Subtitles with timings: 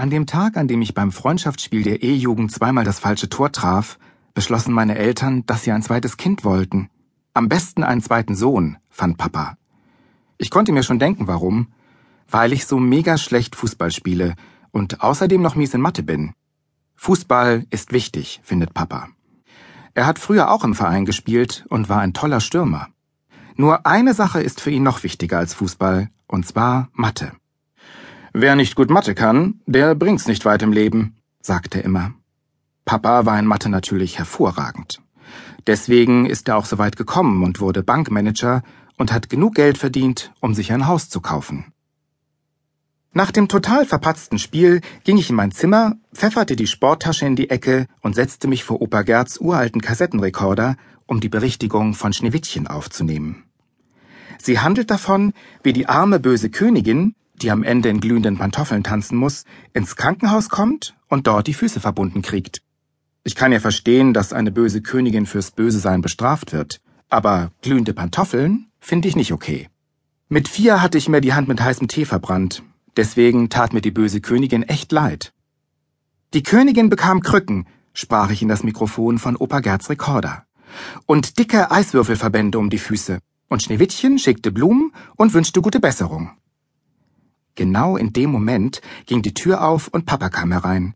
[0.00, 3.98] An dem Tag, an dem ich beim Freundschaftsspiel der E-Jugend zweimal das falsche Tor traf,
[4.32, 6.88] beschlossen meine Eltern, dass sie ein zweites Kind wollten.
[7.34, 9.58] Am besten einen zweiten Sohn, fand Papa.
[10.38, 11.66] Ich konnte mir schon denken, warum.
[12.30, 14.36] Weil ich so mega schlecht Fußball spiele
[14.70, 16.32] und außerdem noch mies in Mathe bin.
[16.96, 19.08] Fußball ist wichtig, findet Papa.
[19.92, 22.88] Er hat früher auch im Verein gespielt und war ein toller Stürmer.
[23.54, 27.32] Nur eine Sache ist für ihn noch wichtiger als Fußball, und zwar Mathe.
[28.32, 32.12] Wer nicht gut Mathe kann, der bringt's nicht weit im Leben, sagte er immer.
[32.84, 35.00] Papa war in Mathe natürlich hervorragend.
[35.66, 38.62] Deswegen ist er auch so weit gekommen und wurde Bankmanager
[38.96, 41.72] und hat genug Geld verdient, um sich ein Haus zu kaufen.
[43.12, 47.50] Nach dem total verpatzten Spiel ging ich in mein Zimmer, pfefferte die Sporttasche in die
[47.50, 53.42] Ecke und setzte mich vor Opa Gerds uralten Kassettenrekorder, um die Berichtigung von Schneewittchen aufzunehmen.
[54.38, 55.32] Sie handelt davon,
[55.64, 60.48] wie die arme böse Königin die am Ende in glühenden Pantoffeln tanzen muss, ins Krankenhaus
[60.48, 62.62] kommt und dort die Füße verbunden kriegt.
[63.22, 67.92] Ich kann ja verstehen, dass eine böse Königin fürs Böse sein bestraft wird, aber glühende
[67.92, 69.68] Pantoffeln finde ich nicht okay.
[70.28, 72.62] Mit vier hatte ich mir die Hand mit heißem Tee verbrannt,
[72.96, 75.32] deswegen tat mir die böse Königin echt leid.
[76.32, 80.44] Die Königin bekam Krücken, sprach ich in das Mikrofon von Opa Gerds Rekorder,
[81.06, 86.30] und dicke Eiswürfelverbände um die Füße, und Schneewittchen schickte Blumen und wünschte gute Besserung.
[87.54, 90.94] Genau in dem Moment ging die Tür auf und Papa kam herein.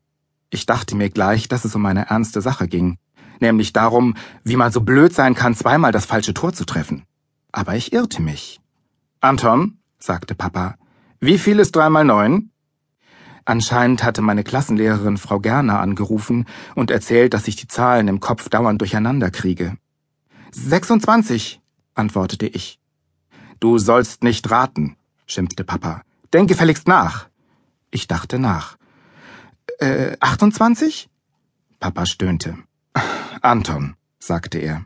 [0.50, 2.98] Ich dachte mir gleich, dass es um eine ernste Sache ging,
[3.40, 7.04] nämlich darum, wie man so blöd sein kann, zweimal das falsche Tor zu treffen.
[7.52, 8.60] Aber ich irrte mich.
[9.20, 10.76] Anton, sagte Papa,
[11.20, 12.50] wie viel ist dreimal neun?
[13.44, 18.48] Anscheinend hatte meine Klassenlehrerin Frau Gerner angerufen und erzählt, dass ich die Zahlen im Kopf
[18.48, 19.76] dauernd durcheinander kriege.
[20.52, 21.60] 26,
[21.94, 22.78] antwortete ich.
[23.60, 24.96] Du sollst nicht raten,
[25.26, 26.02] schimpfte Papa.
[26.34, 27.28] Denk gefälligst nach.
[27.92, 28.76] Ich dachte nach.
[29.78, 31.08] Äh, 28?
[31.78, 32.58] Papa stöhnte.
[33.40, 34.84] Anton, sagte er.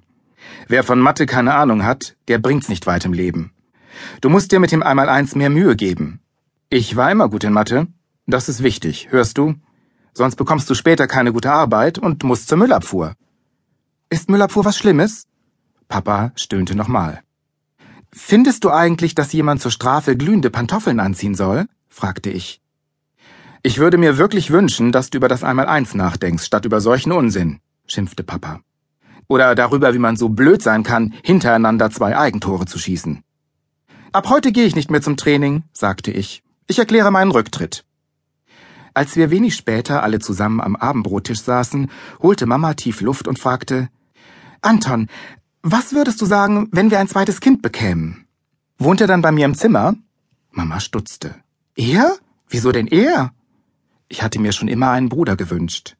[0.66, 3.54] Wer von Mathe keine Ahnung hat, der bringt's nicht weit im Leben.
[4.20, 6.20] Du musst dir mit dem Einmaleins mehr Mühe geben.
[6.68, 7.86] Ich war immer gut in Mathe.
[8.26, 9.54] Das ist wichtig, hörst du?
[10.12, 13.14] Sonst bekommst du später keine gute Arbeit und musst zur Müllabfuhr.
[14.10, 15.26] Ist Müllabfuhr was Schlimmes?
[15.88, 17.22] Papa stöhnte nochmal.
[18.20, 21.66] Findest du eigentlich, dass jemand zur Strafe glühende Pantoffeln anziehen soll?
[21.88, 22.60] fragte ich.
[23.62, 27.60] Ich würde mir wirklich wünschen, dass du über das Einmaleins nachdenkst, statt über solchen Unsinn,
[27.86, 28.60] schimpfte Papa.
[29.28, 33.22] Oder darüber, wie man so blöd sein kann, hintereinander zwei Eigentore zu schießen.
[34.12, 36.42] Ab heute gehe ich nicht mehr zum Training, sagte ich.
[36.66, 37.84] Ich erkläre meinen Rücktritt.
[38.94, 41.88] Als wir wenig später alle zusammen am Abendbrottisch saßen,
[42.20, 43.88] holte Mama tief Luft und fragte
[44.60, 45.08] Anton,
[45.62, 48.26] was würdest du sagen, wenn wir ein zweites Kind bekämen?
[48.78, 49.94] Wohnt er dann bei mir im Zimmer?
[50.50, 51.34] Mama stutzte.
[51.74, 52.16] Er?
[52.48, 53.32] Wieso denn er?
[54.08, 55.96] Ich hatte mir schon immer einen Bruder gewünscht.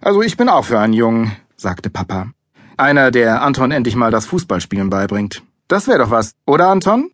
[0.00, 2.30] Also ich bin auch für einen Jungen, sagte Papa.
[2.76, 5.42] Einer, der Anton endlich mal das Fußballspielen beibringt.
[5.68, 7.10] Das wäre doch was, oder Anton?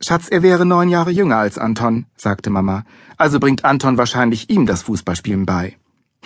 [0.00, 2.84] Schatz, er wäre neun Jahre jünger als Anton, sagte Mama.
[3.16, 5.76] Also bringt Anton wahrscheinlich ihm das Fußballspielen bei.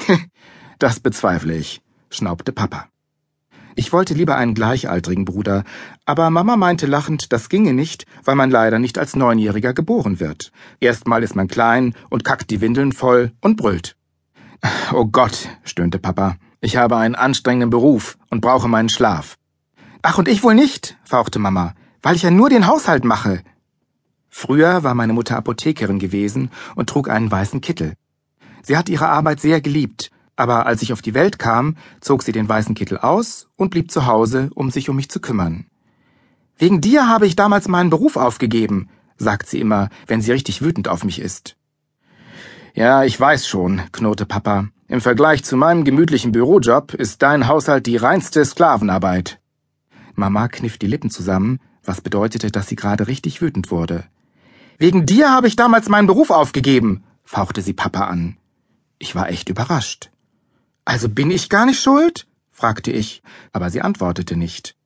[0.79, 2.89] das bezweifle ich, schnaubte Papa.
[3.79, 5.63] Ich wollte lieber einen gleichaltrigen Bruder,
[6.07, 10.51] aber Mama meinte lachend, das ginge nicht, weil man leider nicht als Neunjähriger geboren wird.
[10.81, 13.95] Erstmal ist man klein und kackt die Windeln voll und brüllt.
[14.95, 19.37] Oh Gott, stöhnte Papa, ich habe einen anstrengenden Beruf und brauche meinen Schlaf.
[20.01, 23.43] Ach, und ich wohl nicht, fauchte Mama, weil ich ja nur den Haushalt mache.
[24.31, 27.93] Früher war meine Mutter Apothekerin gewesen und trug einen weißen Kittel.
[28.63, 32.33] Sie hat ihre Arbeit sehr geliebt aber als ich auf die Welt kam, zog sie
[32.33, 35.67] den weißen Kittel aus und blieb zu Hause, um sich um mich zu kümmern.
[36.59, 38.89] Wegen dir habe ich damals meinen Beruf aufgegeben,
[39.19, 41.57] sagt sie immer, wenn sie richtig wütend auf mich ist.
[42.75, 44.69] Ja, ich weiß schon, knurrte Papa.
[44.89, 49.41] Im Vergleich zu meinem gemütlichen Bürojob ist dein Haushalt die reinste Sklavenarbeit.
[50.15, 54.05] Mama kniff die Lippen zusammen, was bedeutete, dass sie gerade richtig wütend wurde.
[54.79, 58.37] Wegen dir habe ich damals meinen Beruf aufgegeben, fauchte sie Papa an.
[58.99, 60.11] Ich war echt überrascht.
[60.87, 62.27] Also bin ich gar nicht schuld?
[62.53, 63.23] fragte ich,
[63.53, 64.77] aber sie antwortete nicht.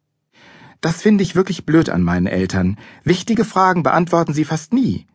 [0.81, 2.79] Das finde ich wirklich blöd an meinen Eltern.
[3.05, 5.07] Wichtige Fragen beantworten sie fast nie.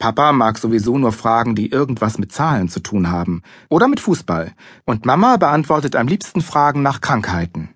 [0.00, 4.52] Papa mag sowieso nur Fragen, die irgendwas mit Zahlen zu tun haben oder mit Fußball,
[4.84, 7.70] und Mama beantwortet am liebsten Fragen nach Krankheiten.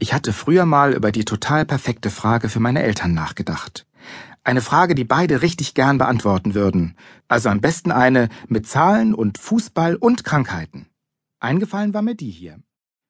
[0.00, 3.86] Ich hatte früher mal über die total perfekte Frage für meine Eltern nachgedacht.
[4.42, 6.96] Eine Frage, die beide richtig gern beantworten würden.
[7.28, 10.86] Also am besten eine mit Zahlen und Fußball und Krankheiten.
[11.40, 12.60] Eingefallen war mir die hier.